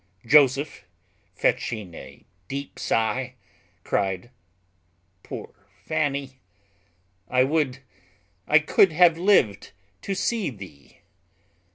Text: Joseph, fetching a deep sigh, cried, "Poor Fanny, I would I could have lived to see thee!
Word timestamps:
Joseph, 0.25 0.85
fetching 1.35 1.93
a 1.93 2.25
deep 2.47 2.79
sigh, 2.79 3.35
cried, 3.83 4.31
"Poor 5.21 5.53
Fanny, 5.85 6.39
I 7.29 7.43
would 7.43 7.83
I 8.47 8.57
could 8.57 8.91
have 8.93 9.19
lived 9.19 9.73
to 10.01 10.15
see 10.15 10.49
thee! 10.49 11.01